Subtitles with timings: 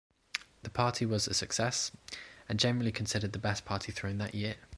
[0.63, 1.91] The party was a success
[2.49, 4.55] and generally considered the best party thrown that year.